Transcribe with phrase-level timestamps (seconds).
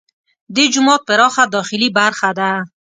[0.55, 2.51] دې جومات پراخه داخلي برخه ده.